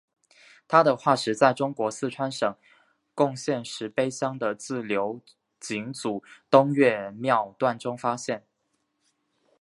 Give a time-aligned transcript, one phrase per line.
[0.67, 2.57] 它的化石在中国四川省
[3.15, 5.21] 珙县石碑乡的自流
[5.59, 8.43] 井组东岳庙段中发现。